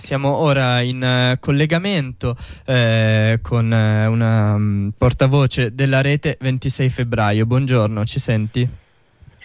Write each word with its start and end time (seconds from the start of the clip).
Siamo 0.00 0.34
ora 0.36 0.80
in 0.80 1.02
uh, 1.34 1.38
collegamento 1.38 2.34
eh, 2.64 3.38
con 3.42 3.66
uh, 3.66 4.10
una 4.10 4.54
um, 4.54 4.90
portavoce 4.96 5.74
della 5.74 6.00
rete 6.00 6.38
26 6.40 6.88
febbraio. 6.88 7.44
Buongiorno, 7.44 8.04
ci 8.06 8.18
senti? 8.18 8.68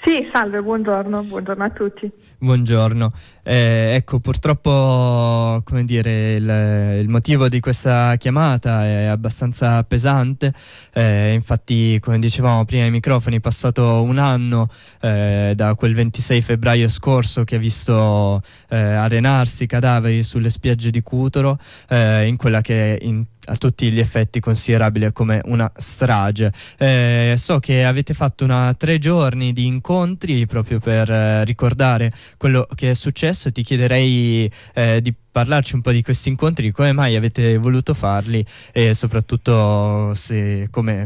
Sì, 0.05 0.29
salve, 0.31 0.61
buongiorno, 0.61 1.23
buongiorno 1.23 1.63
a 1.63 1.69
tutti. 1.71 2.09
Buongiorno. 2.37 3.11
Eh, 3.47 3.93
ecco, 3.93 4.19
purtroppo 4.19 5.61
come 5.63 5.85
dire, 5.85 6.33
il, 6.33 6.99
il, 7.01 7.07
motivo 7.07 7.47
di 7.47 7.59
questa 7.59 8.15
chiamata 8.17 8.83
è 8.85 9.03
abbastanza 9.03 9.83
pesante. 9.83 10.51
Eh, 10.91 11.31
infatti, 11.33 11.99
come 12.01 12.17
dicevamo 12.17 12.65
prima 12.65 12.85
ai 12.85 12.89
microfoni, 12.89 13.37
è 13.37 13.39
passato 13.39 14.01
un 14.01 14.17
anno 14.17 14.67
eh, 14.99 15.53
da 15.55 15.75
quel 15.75 15.93
26 15.93 16.41
febbraio 16.41 16.87
scorso 16.87 17.43
che 17.43 17.57
ha 17.57 17.59
visto 17.59 18.41
eh, 18.69 18.77
arenarsi 18.77 19.67
cadaveri 19.67 20.23
sulle 20.23 20.49
spiagge 20.49 20.89
di 20.89 21.01
Cutoro, 21.01 21.59
eh, 21.89 22.25
in 22.25 22.37
quella 22.37 22.61
che 22.61 22.97
in 22.99 23.23
a 23.45 23.55
tutti 23.57 23.91
gli 23.91 23.99
effetti 23.99 24.39
considerabile 24.39 25.11
come 25.11 25.41
una 25.45 25.71
strage. 25.75 26.51
Eh, 26.77 27.35
so 27.37 27.59
che 27.59 27.85
avete 27.85 28.13
fatto 28.13 28.43
una 28.43 28.73
tre 28.77 28.97
giorni 28.97 29.53
di 29.53 29.65
incontri 29.65 30.45
proprio 30.45 30.79
per 30.79 31.09
eh, 31.09 31.43
ricordare 31.45 32.11
quello 32.37 32.67
che 32.75 32.91
è 32.91 32.93
successo. 32.93 33.34
Ti 33.35 33.63
chiederei 33.63 34.51
eh, 34.73 35.01
di 35.01 35.13
parlarci 35.31 35.75
un 35.75 35.81
po' 35.81 35.91
di 35.91 36.01
questi 36.01 36.29
incontri, 36.29 36.71
come 36.71 36.93
mai 36.93 37.15
avete 37.15 37.57
voluto 37.57 37.93
farli 37.93 38.45
e 38.71 38.93
soprattutto 38.93 40.13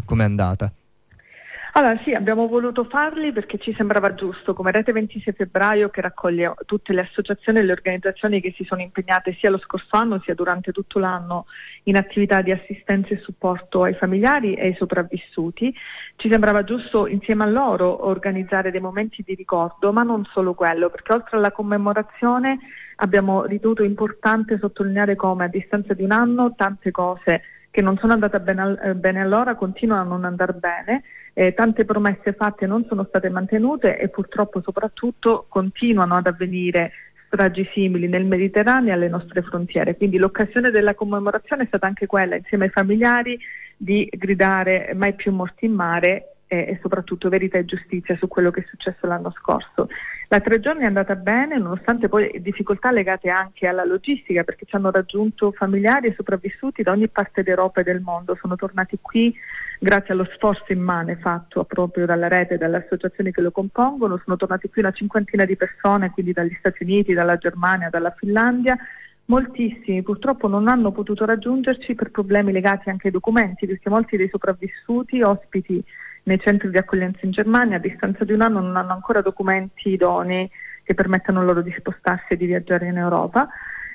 come 0.06 0.24
è 0.24 0.28
andata. 0.28 0.72
Allora 1.80 1.98
sì, 2.04 2.14
abbiamo 2.14 2.50
voluto 2.50 2.84
farli 2.84 3.32
perché 3.32 3.58
ci 3.58 3.74
sembrava 3.74 4.14
giusto, 4.14 4.54
come 4.54 4.70
Rete 4.70 4.92
26 4.92 5.34
febbraio 5.34 5.88
che 5.88 6.02
raccoglie 6.02 6.54
tutte 6.66 6.92
le 6.92 7.08
associazioni 7.10 7.60
e 7.60 7.64
le 7.64 7.72
organizzazioni 7.72 8.42
che 8.42 8.54
si 8.58 8.66
sono 8.66 8.82
impegnate 8.82 9.38
sia 9.40 9.50
lo 9.50 9.60
scorso 9.60 9.96
anno 9.96 10.20
sia 10.20 10.34
durante 10.36 10.74
tutto 10.74 11.00
l'anno 11.00 11.46
in 11.84 11.96
attività 11.96 12.42
di 12.42 12.52
assistenza 12.52 13.14
e 13.14 13.20
supporto 13.20 13.84
ai 13.84 13.94
familiari 13.94 14.56
e 14.56 14.66
ai 14.66 14.76
sopravvissuti. 14.76 15.74
Ci 16.18 16.30
sembrava 16.30 16.66
giusto 16.66 17.08
insieme 17.08 17.46
a 17.46 17.48
loro 17.48 18.08
organizzare 18.08 18.72
dei 18.72 18.82
momenti 18.82 19.24
di 19.26 19.34
ricordo, 19.34 19.94
ma 19.94 20.04
non 20.04 20.26
solo 20.34 20.56
quello, 20.56 20.90
perché 20.90 21.14
oltre 21.14 21.38
alla 21.38 21.54
commemorazione 21.54 22.60
abbiamo 22.98 23.46
ritenuto 23.46 23.84
importante 23.84 24.58
sottolineare 24.60 25.16
come 25.16 25.46
a 25.46 25.48
distanza 25.48 25.94
di 25.94 26.04
un 26.04 26.12
anno 26.12 26.56
tante 26.58 26.92
cose 26.92 27.42
che 27.72 27.82
non 27.82 27.98
sono 27.98 28.14
andate 28.14 28.40
bene, 28.40 28.80
eh, 28.82 28.96
bene 28.96 29.22
allora 29.22 29.56
continuano 29.56 30.02
a 30.02 30.06
non 30.06 30.26
andare 30.26 30.54
bene, 30.54 31.04
eh, 31.40 31.54
tante 31.54 31.86
promesse 31.86 32.34
fatte 32.34 32.66
non 32.66 32.84
sono 32.90 33.06
state 33.08 33.30
mantenute 33.30 33.98
e 33.98 34.10
purtroppo 34.10 34.62
soprattutto 34.62 35.46
continuano 35.48 36.18
ad 36.18 36.28
avvenire 36.28 36.92
stragi 37.28 37.66
simili 37.72 38.10
nel 38.10 38.26
Mediterraneo 38.26 38.90
e 38.90 38.92
alle 38.92 39.08
nostre 39.08 39.42
frontiere. 39.42 39.96
Quindi 39.96 40.18
l'occasione 40.18 40.70
della 40.70 40.96
commemorazione 40.96 41.64
è 41.64 41.68
stata 41.68 41.88
anche 41.88 42.08
quella, 42.08 42.36
insieme 42.36 42.66
ai 42.66 42.72
familiari, 42.72 43.40
di 43.78 44.06
gridare 44.12 44.92
mai 44.96 45.14
più 45.14 45.32
morti 45.32 45.64
in 45.64 45.76
mare 45.76 46.34
e, 46.46 46.58
e 46.58 46.80
soprattutto 46.82 47.30
verità 47.30 47.58
e 47.58 47.64
giustizia 47.64 48.18
su 48.18 48.28
quello 48.28 48.52
che 48.52 48.60
è 48.60 48.66
successo 48.68 49.08
l'anno 49.08 49.32
scorso. 49.32 49.88
La 50.32 50.42
tre 50.42 50.60
giorni 50.60 50.84
è 50.84 50.86
andata 50.86 51.16
bene, 51.16 51.58
nonostante 51.58 52.08
poi 52.08 52.40
difficoltà 52.40 52.92
legate 52.92 53.30
anche 53.30 53.66
alla 53.66 53.84
logistica, 53.84 54.44
perché 54.44 54.66
ci 54.68 54.76
hanno 54.76 54.92
raggiunto 54.92 55.52
familiari 55.52 56.06
e 56.06 56.14
sopravvissuti 56.14 56.84
da 56.84 56.92
ogni 56.92 57.08
parte 57.08 57.42
d'Europa 57.42 57.82
e 57.82 57.84
del 57.84 58.00
mondo. 58.00 58.38
Sono 58.40 58.56
tornati 58.56 59.00
qui 59.02 59.34
grazie 59.80 60.14
allo 60.14 60.30
sforzo 60.36 60.72
immane 60.72 61.16
fatto 61.16 61.64
proprio 61.64 62.06
dalla 62.06 62.28
rete 62.28 62.54
e 62.54 62.58
dalle 62.60 62.78
associazioni 62.78 63.32
che 63.32 63.42
lo 63.42 63.50
compongono. 63.50 64.22
Sono 64.24 64.38
tornati 64.38 64.70
qui 64.70 64.84
una 64.84 64.92
cinquantina 64.92 65.46
di 65.46 65.56
persone, 65.56 66.12
quindi 66.12 66.32
dagli 66.32 66.56
Stati 66.60 66.84
Uniti, 66.84 67.14
dalla 67.14 67.38
Germania, 67.38 67.90
dalla 67.90 68.14
Finlandia. 68.16 68.78
Moltissimi 69.26 70.04
purtroppo 70.04 70.48
non 70.48 70.68
hanno 70.68 70.92
potuto 70.92 71.26
raggiungerci 71.26 71.96
per 71.96 72.12
problemi 72.12 72.52
legati 72.52 72.90
anche 72.90 73.08
ai 73.08 73.14
documenti, 73.14 73.66
perché 73.66 73.90
molti 73.90 74.16
dei 74.16 74.30
sopravvissuti, 74.30 75.24
ospiti 75.24 75.84
nei 76.30 76.40
centri 76.40 76.70
di 76.70 76.78
accoglienza 76.78 77.20
in 77.24 77.32
Germania 77.32 77.78
a 77.78 77.80
distanza 77.80 78.24
di 78.24 78.34
un 78.34 78.42
anno 78.42 78.60
non 78.60 78.76
hanno 78.78 78.94
ancora 78.94 79.22
documenti 79.22 79.90
idonei 79.90 80.48
che 80.84 80.94
permettano 80.94 81.44
loro 81.44 81.62
di 81.62 81.74
spostarsi 81.76 82.34
e 82.34 82.38
di 82.38 82.46
viaggiare 82.46 82.86
in 82.86 82.98
Europa. 82.98 83.48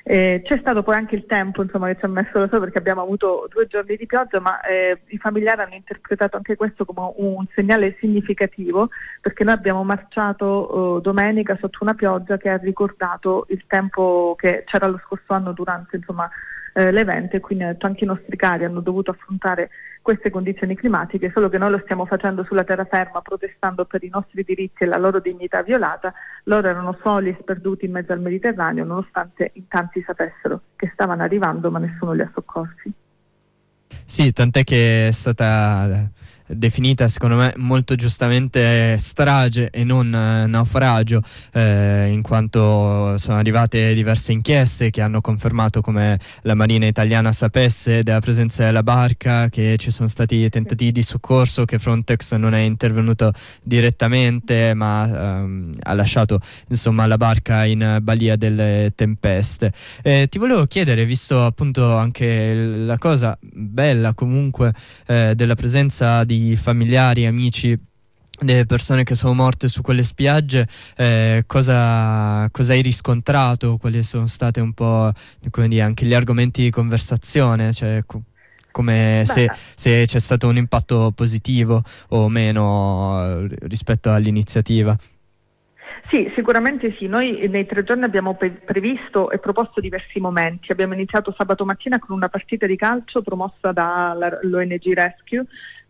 Eh, 0.07 0.41
c'è 0.43 0.59
stato 0.59 0.83
poi 0.83 0.95
anche 0.95 1.15
il 1.15 1.25
tempo 1.25 1.63
insomma, 1.63 1.87
che 1.87 1.97
ci 1.97 2.05
ha 2.05 2.09
messo 2.09 2.37
lo 2.37 2.47
so 2.47 2.59
perché 2.59 2.77
abbiamo 2.77 3.01
avuto 3.01 3.47
due 3.49 3.67
giorni 3.67 3.95
di 3.95 4.05
pioggia, 4.05 4.39
ma 4.39 4.61
eh, 4.61 4.99
i 5.07 5.17
familiari 5.17 5.61
hanno 5.61 5.73
interpretato 5.73 6.35
anche 6.35 6.55
questo 6.55 6.85
come 6.85 7.11
un 7.15 7.45
segnale 7.55 7.95
significativo 7.99 8.89
perché 9.19 9.43
noi 9.43 9.53
abbiamo 9.53 9.83
marciato 9.83 10.97
eh, 10.97 11.01
domenica 11.01 11.57
sotto 11.59 11.79
una 11.81 11.95
pioggia 11.95 12.37
che 12.37 12.49
ha 12.49 12.57
ricordato 12.57 13.45
il 13.49 13.63
tempo 13.65 14.35
che 14.37 14.63
c'era 14.67 14.87
lo 14.87 15.01
scorso 15.05 15.33
anno 15.33 15.53
durante 15.53 15.95
insomma, 15.95 16.29
eh, 16.73 16.91
l'evento 16.91 17.37
e 17.37 17.39
quindi 17.39 17.63
anche 17.63 18.03
i 18.03 18.07
nostri 18.07 18.35
cari 18.35 18.65
hanno 18.65 18.81
dovuto 18.81 19.11
affrontare 19.11 19.69
queste 20.05 20.29
condizioni 20.29 20.75
climatiche, 20.75 21.31
solo 21.33 21.49
che 21.49 21.57
noi 21.57 21.71
lo 21.71 21.79
stiamo 21.83 22.05
facendo 22.05 22.43
sulla 22.43 22.63
terraferma 22.63 23.21
protestando 23.21 23.85
per 23.85 24.03
i 24.03 24.09
nostri 24.09 24.43
diritti 24.43 24.83
e 24.83 24.85
la 24.85 24.99
loro 24.99 25.19
dignità 25.19 25.63
violata, 25.63 26.13
loro 26.43 26.67
erano 26.67 26.95
soli 27.01 27.29
e 27.29 27.37
sperduti 27.41 27.85
in 27.85 27.91
mezzo 27.93 28.13
al 28.13 28.21
Mediterraneo 28.21 28.85
nonostante 28.85 29.49
in 29.55 29.67
tanti 29.67 30.03
sapessero 30.05 30.61
che 30.75 30.91
stavano 30.93 31.23
arrivando 31.23 31.71
ma 31.71 31.79
nessuno 31.79 32.13
li 32.13 32.21
ha 32.21 32.29
soccorsi. 32.31 32.93
Sì, 34.05 34.31
tant'è 34.31 34.63
che 34.63 35.07
è 35.07 35.11
stata 35.11 36.07
definita 36.47 37.07
secondo 37.07 37.35
me 37.37 37.53
molto 37.57 37.95
giustamente 37.95 38.97
strage 38.97 39.69
e 39.71 39.83
non 39.83 40.13
eh, 40.13 40.45
naufragio 40.45 41.21
eh, 41.51 42.07
in 42.11 42.21
quanto 42.21 43.17
sono 43.17 43.37
arrivate 43.37 43.93
diverse 43.93 44.31
inchieste 44.31 44.91
che 44.91 45.01
hanno 45.01 45.21
confermato 45.21 45.81
come 45.81 46.19
la 46.41 46.53
marina 46.53 46.85
italiana 46.85 47.31
sapesse 47.31 48.03
della 48.03 48.19
presenza 48.19 48.63
della 48.63 48.83
barca 48.83 49.49
che 49.49 49.75
ci 49.77 49.89
sono 49.89 50.07
stati 50.07 50.47
tentativi 50.49 50.91
di 50.91 51.01
soccorso 51.01 51.65
che 51.65 51.79
Frontex 51.79 52.35
non 52.35 52.53
è 52.53 52.59
intervenuto 52.59 53.31
direttamente 53.63 54.73
ma 54.73 55.39
ehm, 55.39 55.73
ha 55.81 55.93
lasciato 55.93 56.39
insomma 56.67 57.07
la 57.07 57.17
barca 57.17 57.65
in 57.65 57.99
balia 58.01 58.35
delle 58.35 58.91
tempeste. 58.95 59.73
Eh, 60.03 60.27
ti 60.29 60.37
volevo 60.37 60.65
chiedere 60.65 61.05
visto 61.05 61.43
appunto 61.43 61.95
anche 61.95 62.53
la 62.53 62.97
cosa 62.97 63.37
bella 63.41 64.13
comunque 64.13 64.73
eh, 65.07 65.33
della 65.35 65.55
presenza 65.55 66.23
di 66.23 66.34
di 66.39 66.55
familiari, 66.55 67.25
amici 67.25 67.77
delle 68.39 68.65
persone 68.65 69.03
che 69.03 69.15
sono 69.15 69.33
morte 69.33 69.67
su 69.67 69.81
quelle 69.81 70.03
spiagge, 70.03 70.67
eh, 70.97 71.43
cosa, 71.47 72.47
cosa, 72.51 72.73
hai 72.73 72.81
riscontrato? 72.81 73.77
Quali 73.77 74.03
sono 74.03 74.27
state 74.27 74.59
un 74.59 74.73
po' 74.73 75.11
dire, 75.39 75.81
anche 75.81 76.05
gli 76.05 76.13
argomenti 76.13 76.63
di 76.63 76.69
conversazione? 76.69 77.71
Cioè, 77.71 78.03
co- 78.05 78.23
come 78.71 79.23
se, 79.25 79.49
se, 79.75 80.03
c'è 80.05 80.19
stato 80.19 80.49
un 80.49 80.57
impatto 80.57 81.13
positivo 81.15 81.81
o 82.09 82.27
meno 82.27 83.39
eh, 83.41 83.55
rispetto 83.67 84.11
all'iniziativa? 84.11 84.97
Sì, 86.09 86.31
sicuramente 86.35 86.95
sì. 86.97 87.07
Noi 87.07 87.47
nei 87.49 87.65
tre 87.65 87.83
giorni 87.83 88.03
abbiamo 88.03 88.35
previsto 88.35 89.31
e 89.31 89.39
proposto 89.39 89.81
diversi 89.81 90.19
momenti. 90.19 90.71
Abbiamo 90.71 90.93
iniziato 90.93 91.33
sabato 91.35 91.65
mattina 91.65 91.99
con 91.99 92.15
una 92.15 92.29
partita 92.29 92.67
di 92.67 92.75
calcio 92.75 93.21
promossa 93.21 93.71
dall'ONG 93.71 94.93
Rescue 94.93 95.45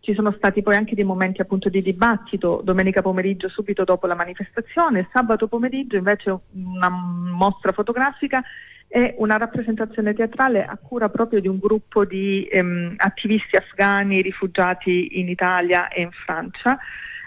ci 0.06 0.14
sono 0.14 0.32
stati 0.36 0.62
poi 0.62 0.76
anche 0.76 0.94
dei 0.94 1.02
momenti 1.02 1.40
appunto 1.40 1.68
di 1.68 1.82
dibattito 1.82 2.60
domenica 2.62 3.02
pomeriggio 3.02 3.48
subito 3.48 3.82
dopo 3.82 4.06
la 4.06 4.14
manifestazione, 4.14 5.08
sabato 5.12 5.48
pomeriggio 5.48 5.96
invece 5.96 6.38
una 6.52 6.88
mostra 6.88 7.72
fotografica 7.72 8.40
e 8.86 9.16
una 9.18 9.36
rappresentazione 9.36 10.14
teatrale 10.14 10.62
a 10.62 10.78
cura 10.80 11.08
proprio 11.08 11.40
di 11.40 11.48
un 11.48 11.58
gruppo 11.58 12.04
di 12.04 12.46
ehm, 12.48 12.94
attivisti 12.98 13.56
afghani 13.56 14.22
rifugiati 14.22 15.18
in 15.18 15.28
Italia 15.28 15.88
e 15.88 16.02
in 16.02 16.12
Francia 16.12 16.78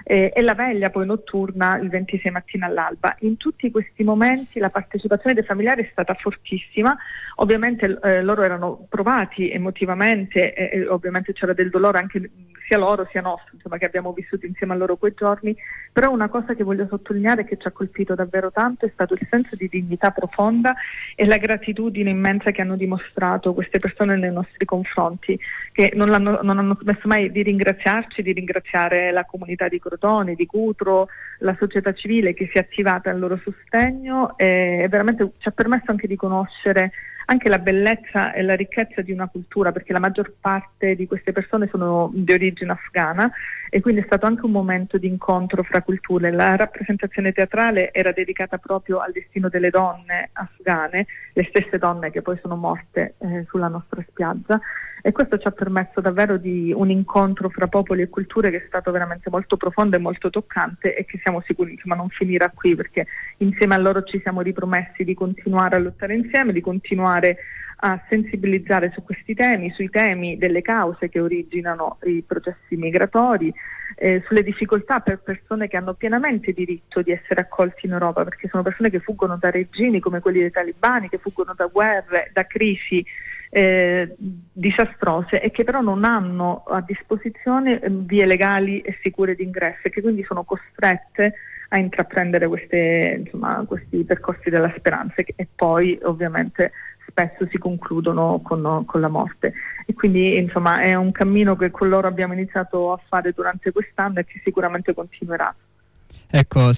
eh, 0.10 0.32
e 0.34 0.42
la 0.42 0.56
veglia 0.56 0.90
poi 0.90 1.06
notturna 1.06 1.78
il 1.78 1.88
26 1.88 2.32
mattina 2.32 2.66
all'alba. 2.66 3.16
In 3.20 3.38
tutti 3.38 3.70
questi 3.70 4.04
momenti 4.04 4.58
la 4.58 4.72
partecipazione 4.72 5.36
dei 5.36 5.44
familiari 5.44 5.84
è 5.84 5.90
stata 5.92 6.16
fortissima, 6.16 6.98
ovviamente 7.36 8.00
eh, 8.02 8.24
loro 8.24 8.42
erano 8.42 8.88
provati 8.90 9.52
emotivamente 9.52 10.56
e, 10.56 10.80
e 10.80 10.88
ovviamente 10.88 11.32
c'era 11.34 11.54
del 11.54 11.70
dolore 11.70 12.00
anche 12.00 12.32
sia 12.70 12.78
loro 12.78 13.08
sia 13.10 13.22
nostro, 13.22 13.56
insomma, 13.56 13.78
che 13.78 13.86
abbiamo 13.86 14.14
vissuto 14.14 14.46
insieme 14.46 14.74
a 14.74 14.78
loro 14.78 14.96
quei 14.96 15.14
giorni, 15.16 15.56
però 15.92 16.12
una 16.12 16.30
cosa 16.30 16.54
che 16.54 16.64
voglio 16.64 16.86
sottolineare 16.88 17.44
che 17.44 17.58
ci 17.58 17.68
ha 17.68 17.72
colpito 17.72 18.14
davvero 18.14 18.52
tanto 18.52 18.86
è 18.86 18.92
stato 18.94 19.16
il 19.16 19.28
senso 19.28 19.56
di 19.56 19.68
dignità 19.68 20.12
profonda 20.12 20.76
e 21.16 21.26
la 21.26 21.38
gratitudine 21.38 22.12
immensa 22.12 22.52
che 22.52 22.62
hanno 22.62 22.76
dimostrato 22.76 23.56
queste 23.56 23.80
persone 23.80 24.16
nei 24.18 24.32
nostri 24.32 24.66
confronti, 24.66 25.38
che 25.72 25.92
non, 25.96 26.10
non 26.10 26.58
hanno 26.60 26.78
smesso 26.80 27.08
mai 27.08 27.32
di 27.32 27.42
ringraziarci, 27.42 28.22
di 28.22 28.34
ringraziare 28.34 29.12
la 29.12 29.26
comunità 29.26 29.68
di 29.68 29.80
Crotone, 30.00 30.36
di 30.36 30.46
Cutro, 30.46 31.10
la 31.40 31.56
società 31.58 31.94
civile 31.94 32.34
che 32.34 32.48
si 32.52 32.58
è 32.58 32.62
attivata 32.62 33.10
al 33.10 33.20
loro 33.20 33.40
sostegno 33.44 34.38
e 34.38 34.88
veramente 34.90 35.34
ci 35.38 35.48
ha 35.48 35.52
permesso 35.52 35.92
anche 35.92 36.08
di 36.08 36.16
conoscere 36.16 36.92
anche 37.30 37.48
la 37.48 37.60
bellezza 37.60 38.34
e 38.34 38.42
la 38.42 38.56
ricchezza 38.56 39.02
di 39.02 39.12
una 39.12 39.28
cultura, 39.28 39.72
perché 39.72 39.94
la 39.94 40.00
maggior 40.00 40.34
parte 40.40 40.96
di 40.96 41.06
queste 41.06 41.32
persone 41.32 41.68
sono 41.70 42.10
di 42.12 42.34
origine 42.34 42.72
afghana 42.72 43.32
e 43.70 43.82
quindi 43.82 44.02
è 44.02 44.06
stato 44.06 44.26
anche 44.26 44.46
un 44.46 44.52
momento 44.52 44.98
di 44.98 45.08
incontro 45.08 45.62
fra 45.62 45.84
culture. 45.84 46.32
La 46.32 46.56
rappresentazione 46.56 47.32
teatrale 47.32 47.94
era 47.94 48.12
dedicata 48.12 48.58
proprio 48.58 48.98
al 48.98 49.12
destino 49.12 49.48
delle 49.48 49.70
donne 49.70 50.32
afghane, 50.34 51.06
le 51.34 51.46
stesse 51.50 51.78
donne 51.78 52.10
che 52.10 52.24
poi 52.24 52.38
sono 52.42 52.56
morte 52.56 53.14
eh, 53.20 53.46
sulla 53.48 53.68
nostra 53.68 54.04
spiaggia 54.10 54.60
e 55.02 55.12
questo 55.12 55.38
ci 55.38 55.48
ha 55.48 55.52
permesso 55.52 56.02
davvero 56.02 56.38
di 56.38 56.74
un 56.76 56.90
incontro 56.90 57.50
fra 57.50 57.68
popoli 57.68 58.02
e 58.02 58.10
culture 58.10 58.50
che 58.50 58.58
è 58.58 58.66
stato 58.68 58.92
veramente 58.92 59.30
molto 59.30 59.56
profondo 59.56 59.96
e 59.96 60.00
molto 60.00 60.32
toccante 60.32 60.96
e 60.96 61.06
che 61.06 61.20
siamo 61.22 61.29
sicuri 61.46 61.74
insomma, 61.74 61.96
non 61.96 62.10
finirà 62.10 62.50
qui 62.50 62.76
perché 62.76 63.06
insieme 63.38 63.76
a 63.76 63.78
loro 63.78 64.04
ci 64.04 64.20
siamo 64.22 64.42
ripromessi 64.42 65.04
di 65.04 65.14
continuare 65.14 65.76
a 65.76 65.80
lottare 65.80 66.16
insieme, 66.16 66.54
di 66.54 66.62
continuare 66.62 67.38
a 67.82 68.02
sensibilizzare 68.10 68.92
su 68.94 69.04
questi 69.04 69.34
temi, 69.34 69.72
sui 69.72 69.90
temi 69.90 70.38
delle 70.38 70.62
cause 70.62 71.08
che 71.08 71.20
originano 71.20 71.98
i 72.04 72.24
processi 72.26 72.76
migratori, 72.76 73.54
eh, 73.96 74.22
sulle 74.28 74.44
difficoltà 74.44 75.00
per 75.00 75.20
persone 75.20 75.68
che 75.68 75.78
hanno 75.78 75.94
pienamente 75.94 76.52
diritto 76.52 77.02
di 77.02 77.12
essere 77.12 77.42
accolti 77.42 77.86
in 77.86 77.94
Europa, 77.94 78.24
perché 78.24 78.50
sono 78.50 78.64
persone 78.64 78.90
che 78.90 79.00
fuggono 79.00 79.38
da 79.38 79.50
regimi 79.50 80.00
come 80.00 80.20
quelli 80.20 80.40
dei 80.40 80.52
talibani, 80.52 81.08
che 81.08 81.20
fuggono 81.20 81.54
da 81.56 81.68
guerre, 81.68 82.32
da 82.34 82.46
crisi 82.46 83.06
eh, 83.50 84.16
disastrose 84.18 85.42
e 85.42 85.52
che 85.52 85.64
però 85.64 85.82
non 85.82 86.04
hanno 86.04 86.64
a 86.68 86.82
disposizione 86.82 87.80
eh, 87.80 87.90
vie 87.90 88.26
legali 88.26 88.82
e 88.82 88.98
sicure 89.02 89.36
di 89.36 89.44
ingresso 89.44 89.82
e 89.84 89.90
che 89.90 90.02
quindi 90.02 90.24
sono 90.24 90.44
costrette 90.44 91.34
a 91.70 91.80
intraprendere 91.80 92.48
queste, 92.48 93.22
insomma, 93.24 93.64
questi 93.68 94.04
percorsi 94.04 94.50
della 94.50 94.74
speranza 94.78 95.16
e 95.18 95.48
poi 95.56 96.00
ovviamente 96.04 96.72
spesso 97.08 97.48
si 97.50 97.58
concludono 97.58 98.40
con, 98.44 98.84
con, 98.86 99.02
la 99.02 99.08
morte. 99.08 99.54
E 99.86 99.94
quindi 99.94 100.38
insomma 100.38 100.80
è 100.80 100.94
un 100.94 101.12
cammino 101.12 101.56
che 101.56 101.72
con 101.72 101.90
loro 101.90 102.08
abbiamo 102.08 102.34
iniziato 102.34 102.92
a 102.92 103.00
fare 103.08 103.34
durante 103.34 103.72
quest'anno 103.72 104.20
e 104.20 104.26
che 104.26 104.40
sicuramente 104.44 104.94
continuerà. 104.94 105.54
Ecco, 106.32 106.72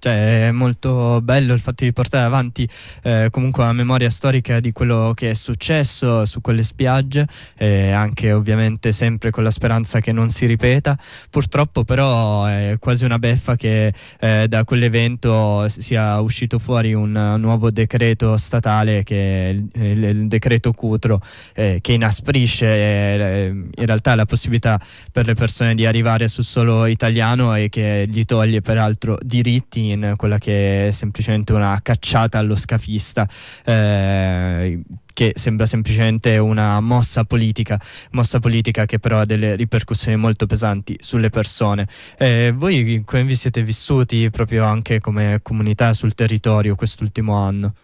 cioè, 0.00 0.48
è 0.48 0.50
molto 0.50 1.20
bello 1.22 1.52
il 1.52 1.60
fatto 1.60 1.84
di 1.84 1.92
portare 1.92 2.24
avanti 2.24 2.68
eh, 3.02 3.28
comunque 3.30 3.64
la 3.64 3.72
memoria 3.72 4.10
storica 4.10 4.58
di 4.58 4.72
quello 4.72 5.12
che 5.14 5.30
è 5.30 5.34
successo 5.34 6.24
su 6.24 6.40
quelle 6.40 6.62
spiagge, 6.62 7.26
eh, 7.56 7.92
anche 7.92 8.32
ovviamente 8.32 8.92
sempre 8.92 9.30
con 9.30 9.44
la 9.44 9.50
speranza 9.50 10.00
che 10.00 10.12
non 10.12 10.30
si 10.30 10.46
ripeta. 10.46 10.98
Purtroppo 11.28 11.84
però 11.84 12.46
è 12.46 12.76
quasi 12.78 13.04
una 13.04 13.18
beffa 13.18 13.56
che 13.56 13.92
eh, 14.18 14.46
da 14.48 14.64
quell'evento 14.64 15.68
sia 15.68 16.18
uscito 16.20 16.58
fuori 16.58 16.94
un 16.94 17.36
nuovo 17.38 17.70
decreto 17.70 18.36
statale 18.36 19.02
che 19.02 19.50
è 19.50 19.52
il, 19.52 20.02
il, 20.02 20.28
decreto 20.28 20.72
Cutro 20.72 21.20
eh, 21.54 21.78
che 21.80 21.92
inasprisce 21.92 22.66
eh, 22.66 23.46
in 23.48 23.86
realtà 23.86 24.14
la 24.14 24.24
possibilità 24.24 24.80
per 25.12 25.26
le 25.26 25.34
persone 25.34 25.74
di 25.74 25.84
arrivare 25.84 26.28
sul 26.28 26.44
solo 26.44 26.86
italiano 26.86 27.54
e 27.54 27.68
che 27.68 28.06
gli 28.08 28.24
toglie 28.24 28.60
peraltro 28.62 29.18
diritti 29.20 29.89
in 29.90 30.14
quella 30.16 30.38
che 30.38 30.88
è 30.88 30.90
semplicemente 30.92 31.52
una 31.52 31.78
cacciata 31.82 32.38
allo 32.38 32.56
scafista. 32.56 33.28
Eh, 33.64 34.82
che 35.12 35.32
sembra 35.34 35.66
semplicemente 35.66 36.38
una 36.38 36.80
mossa 36.80 37.24
politica, 37.24 37.78
mossa 38.12 38.38
politica 38.38 38.86
che 38.86 38.98
però 38.98 39.18
ha 39.18 39.24
delle 39.26 39.54
ripercussioni 39.54 40.16
molto 40.16 40.46
pesanti 40.46 40.96
sulle 40.98 41.28
persone. 41.28 41.86
Eh, 42.16 42.52
voi 42.54 43.02
come 43.04 43.24
vi 43.24 43.34
siete 43.34 43.62
vissuti 43.62 44.30
proprio 44.30 44.64
anche 44.64 44.98
come 45.00 45.40
comunità 45.42 45.92
sul 45.92 46.14
territorio 46.14 46.74
quest'ultimo 46.74 47.34
anno? 47.36 47.74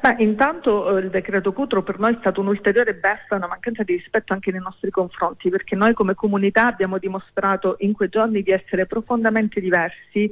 Beh, 0.00 0.16
intanto 0.18 0.96
eh, 0.96 1.00
il 1.00 1.10
decreto 1.10 1.52
Cutro 1.52 1.82
per 1.82 1.98
noi 1.98 2.14
è 2.14 2.16
stato 2.20 2.40
un'ulteriore 2.40 2.94
beffa, 2.94 3.36
una 3.36 3.46
mancanza 3.46 3.82
di 3.82 3.94
rispetto 3.94 4.32
anche 4.32 4.50
nei 4.50 4.60
nostri 4.60 4.90
confronti, 4.90 5.48
perché 5.48 5.76
noi 5.76 5.94
come 5.94 6.14
comunità 6.14 6.66
abbiamo 6.66 6.98
dimostrato 6.98 7.76
in 7.78 7.92
quei 7.92 8.08
giorni 8.08 8.42
di 8.42 8.50
essere 8.50 8.86
profondamente 8.86 9.60
diversi 9.60 10.30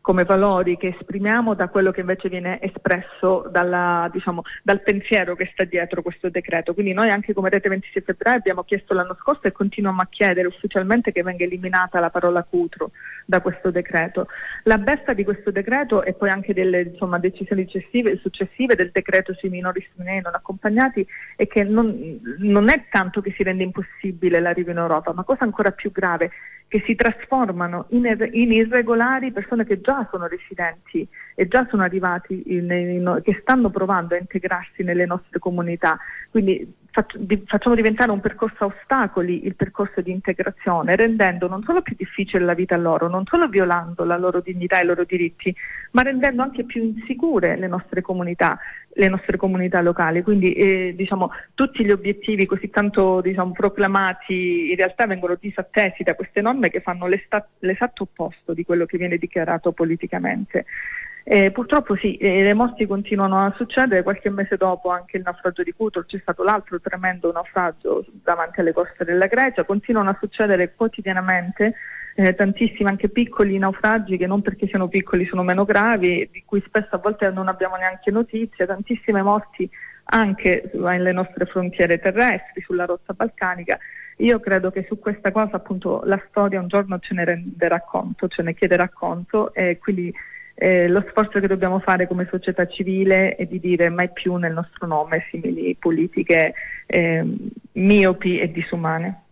come 0.00 0.24
valori 0.24 0.76
che 0.76 0.94
esprimiamo 0.98 1.54
da 1.54 1.68
quello 1.68 1.90
che 1.90 2.00
invece 2.00 2.28
viene 2.28 2.60
espresso 2.60 3.46
dalla, 3.50 4.08
diciamo, 4.10 4.42
dal 4.62 4.82
pensiero 4.82 5.34
che 5.36 5.50
sta 5.52 5.64
dietro 5.64 6.02
questo 6.02 6.30
decreto. 6.30 6.72
Quindi 6.72 6.92
noi 6.92 7.10
anche 7.10 7.34
come 7.34 7.50
Rete 7.50 7.68
26 7.68 8.02
febbraio 8.02 8.38
abbiamo 8.38 8.64
chiesto 8.64 8.94
l'anno 8.94 9.16
scorso 9.20 9.46
e 9.46 9.52
continuiamo 9.52 10.00
a 10.00 10.08
chiedere 10.08 10.48
ufficialmente 10.48 11.12
che 11.12 11.22
venga 11.22 11.44
eliminata 11.44 12.00
la 12.00 12.10
parola 12.10 12.42
cutro 12.42 12.92
da 13.26 13.40
questo 13.40 13.70
decreto. 13.70 14.26
La 14.64 14.78
besta 14.78 15.12
di 15.12 15.24
questo 15.24 15.50
decreto 15.50 16.02
e 16.02 16.14
poi 16.14 16.30
anche 16.30 16.54
delle 16.54 16.82
insomma, 16.82 17.18
decisioni 17.18 17.68
successive, 17.68 18.16
successive, 18.16 18.74
del 18.74 18.90
decreto 18.90 19.34
sui 19.34 19.50
minori 19.50 19.86
stranieri 19.92 20.22
non 20.22 20.34
accompagnati 20.34 21.06
è 21.36 21.46
che 21.46 21.62
non, 21.62 22.18
non 22.38 22.70
è 22.70 22.86
tanto 22.90 23.20
che 23.20 23.32
si 23.36 23.42
rende 23.42 23.64
impossibile 23.64 24.40
l'arrivo 24.40 24.70
in 24.70 24.78
Europa, 24.78 25.12
ma 25.12 25.24
cosa 25.24 25.44
ancora 25.44 25.70
più 25.70 25.92
grave, 25.92 26.30
che 26.70 26.84
si 26.86 26.94
trasformano 26.94 27.86
in, 27.88 28.04
in 28.30 28.52
irregolari 28.52 29.32
persone 29.32 29.66
che 29.66 29.80
già 29.80 30.06
sono 30.08 30.28
residenti 30.28 31.04
e 31.34 31.48
già 31.48 31.66
sono 31.68 31.82
arrivati, 31.82 32.44
in, 32.46 32.70
in, 32.70 33.20
che 33.24 33.38
stanno 33.40 33.70
provando 33.70 34.14
a 34.14 34.18
integrarsi 34.18 34.84
nelle 34.84 35.04
nostre 35.04 35.40
comunità. 35.40 35.98
Quindi 36.30 36.72
facciamo 36.92 37.74
diventare 37.74 38.10
un 38.10 38.20
percorso 38.20 38.64
a 38.64 38.66
ostacoli 38.66 39.46
il 39.46 39.54
percorso 39.54 40.00
di 40.00 40.10
integrazione, 40.10 40.96
rendendo 40.96 41.48
non 41.48 41.62
solo 41.62 41.82
più 41.82 41.94
difficile 41.96 42.44
la 42.44 42.54
vita 42.54 42.76
loro, 42.76 43.08
non 43.08 43.24
solo 43.26 43.48
violando 43.48 44.04
la 44.04 44.16
loro 44.16 44.40
dignità 44.40 44.80
e 44.80 44.82
i 44.82 44.86
loro 44.86 45.04
diritti, 45.04 45.54
ma 45.92 46.02
rendendo 46.02 46.42
anche 46.42 46.64
più 46.64 46.82
insicure 46.82 47.56
le 47.56 47.68
nostre 47.68 48.00
comunità, 48.00 48.58
le 48.94 49.08
nostre 49.08 49.36
comunità 49.36 49.80
locali. 49.80 50.22
Quindi 50.22 50.52
eh, 50.52 50.94
diciamo, 50.96 51.30
tutti 51.54 51.84
gli 51.84 51.90
obiettivi 51.90 52.46
così 52.46 52.70
tanto 52.70 53.20
diciamo, 53.20 53.52
proclamati 53.52 54.70
in 54.70 54.76
realtà 54.76 55.06
vengono 55.06 55.36
disattesi 55.38 56.02
da 56.02 56.14
queste 56.14 56.40
norme 56.40 56.70
che 56.70 56.80
fanno 56.80 57.06
l'esatto 57.06 58.02
opposto 58.02 58.52
di 58.52 58.64
quello 58.64 58.84
che 58.86 58.98
viene 58.98 59.16
dichiarato 59.16 59.72
politicamente. 59.72 60.64
Eh, 61.22 61.50
purtroppo 61.50 61.96
sì, 61.96 62.16
eh, 62.16 62.42
le 62.42 62.54
morti 62.54 62.86
continuano 62.86 63.44
a 63.44 63.54
succedere, 63.56 64.02
qualche 64.02 64.30
mese 64.30 64.56
dopo 64.56 64.90
anche 64.90 65.18
il 65.18 65.22
naufragio 65.22 65.62
di 65.62 65.72
Cutro, 65.72 66.04
c'è 66.04 66.18
stato 66.18 66.42
l'altro 66.42 66.80
tremendo 66.80 67.30
naufragio 67.30 68.04
davanti 68.10 68.60
alle 68.60 68.72
coste 68.72 69.04
della 69.04 69.26
Grecia, 69.26 69.64
continuano 69.64 70.10
a 70.10 70.16
succedere 70.18 70.74
quotidianamente 70.74 71.74
eh, 72.14 72.34
tantissimi 72.34 72.88
anche 72.88 73.08
piccoli 73.08 73.58
naufragi 73.58 74.16
che 74.16 74.26
non 74.26 74.42
perché 74.42 74.66
siano 74.66 74.88
piccoli 74.88 75.26
sono 75.26 75.42
meno 75.42 75.64
gravi, 75.64 76.28
di 76.32 76.42
cui 76.44 76.62
spesso 76.66 76.96
a 76.96 76.98
volte 76.98 77.30
non 77.30 77.48
abbiamo 77.48 77.76
neanche 77.76 78.10
notizie, 78.10 78.66
tantissime 78.66 79.22
morti 79.22 79.68
anche 80.12 80.70
nelle 80.74 81.12
nostre 81.12 81.46
frontiere 81.46 82.00
terrestri, 82.00 82.62
sulla 82.62 82.84
rotta 82.84 83.12
balcanica. 83.12 83.78
Io 84.16 84.40
credo 84.40 84.70
che 84.70 84.84
su 84.86 84.98
questa 84.98 85.30
cosa 85.30 85.56
appunto 85.56 86.02
la 86.04 86.20
storia 86.28 86.60
un 86.60 86.68
giorno 86.68 86.98
ce 86.98 87.14
ne 87.14 87.24
renderà 87.24 87.80
conto, 87.80 88.28
ce 88.28 88.42
ne 88.42 88.54
chiederà 88.54 88.88
conto 88.88 89.54
e 89.54 89.78
quindi 89.78 90.12
eh, 90.60 90.88
lo 90.88 91.02
sforzo 91.08 91.40
che 91.40 91.46
dobbiamo 91.46 91.78
fare 91.78 92.06
come 92.06 92.28
società 92.30 92.66
civile 92.66 93.34
è 93.34 93.46
di 93.46 93.58
dire 93.58 93.88
mai 93.88 94.10
più 94.12 94.36
nel 94.36 94.52
nostro 94.52 94.86
nome 94.86 95.26
simili 95.30 95.74
politiche 95.78 96.52
eh, 96.86 97.24
miopi 97.72 98.38
e 98.38 98.52
disumane. 98.52 99.22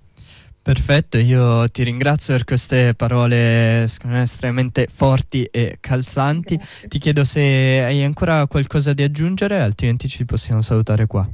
Perfetto, 0.62 1.18
io 1.18 1.68
ti 1.68 1.82
ringrazio 1.82 2.32
per 2.34 2.44
queste 2.44 2.94
parole 2.94 3.82
estremamente 3.82 4.86
forti 4.90 5.44
e 5.44 5.76
calzanti. 5.80 6.56
Grazie. 6.56 6.88
Ti 6.88 6.98
chiedo 6.98 7.24
se 7.24 7.40
hai 7.40 8.02
ancora 8.04 8.46
qualcosa 8.46 8.94
da 8.94 9.04
aggiungere, 9.04 9.60
altrimenti 9.60 10.08
ci 10.08 10.24
possiamo 10.24 10.62
salutare 10.62 11.06
qua. 11.06 11.28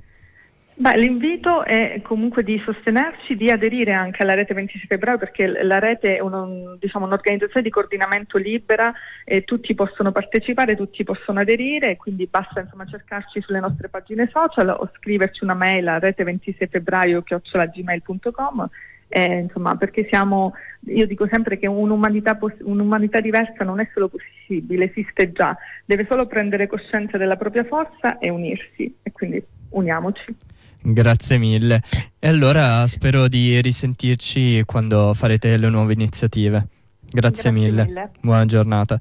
Beh, 0.76 0.96
l'invito 0.96 1.62
è 1.62 2.00
comunque 2.02 2.42
di 2.42 2.60
sostenerci, 2.64 3.36
di 3.36 3.48
aderire 3.48 3.92
anche 3.92 4.22
alla 4.22 4.34
rete 4.34 4.54
26 4.54 4.88
febbraio 4.88 5.18
perché 5.18 5.46
la 5.62 5.78
rete 5.78 6.16
è 6.16 6.20
uno, 6.20 6.74
diciamo, 6.80 7.06
un'organizzazione 7.06 7.62
di 7.62 7.70
coordinamento 7.70 8.38
libera 8.38 8.92
e 9.24 9.44
tutti 9.44 9.72
possono 9.76 10.10
partecipare, 10.10 10.74
tutti 10.74 11.04
possono 11.04 11.38
aderire, 11.38 11.96
quindi 11.96 12.26
basta 12.28 12.60
insomma, 12.60 12.86
cercarci 12.86 13.40
sulle 13.40 13.60
nostre 13.60 13.88
pagine 13.88 14.28
social 14.32 14.68
o 14.68 14.90
scriverci 14.96 15.44
una 15.44 15.54
mail 15.54 15.86
a 15.86 16.00
rete 16.00 16.24
26 16.24 16.66
febbraio 16.66 17.22
chiocciolagmail.com 17.22 18.68
eh, 19.08 19.38
insomma, 19.38 19.76
perché 19.76 20.08
siamo, 20.08 20.54
io 20.86 21.06
dico 21.06 21.28
sempre 21.30 21.56
che 21.56 21.68
un'umanità, 21.68 22.36
un'umanità 22.62 23.20
diversa 23.20 23.62
non 23.62 23.78
è 23.78 23.88
solo 23.92 24.08
possibile, 24.08 24.86
esiste 24.86 25.30
già, 25.30 25.56
deve 25.84 26.04
solo 26.08 26.26
prendere 26.26 26.66
coscienza 26.66 27.16
della 27.16 27.36
propria 27.36 27.62
forza 27.62 28.18
e 28.18 28.28
unirsi. 28.28 28.92
E 29.02 29.12
quindi 29.12 29.40
uniamoci. 29.74 30.34
Grazie 30.82 31.38
mille. 31.38 31.80
E 32.18 32.28
allora 32.28 32.86
spero 32.86 33.28
di 33.28 33.60
risentirci 33.60 34.62
quando 34.66 35.14
farete 35.14 35.56
le 35.56 35.68
nuove 35.70 35.94
iniziative. 35.94 36.66
Grazie, 37.00 37.20
Grazie 37.20 37.50
mille. 37.50 37.84
mille. 37.84 38.10
Buona 38.20 38.44
giornata. 38.44 39.00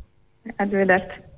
Arrivederci. 0.58 1.32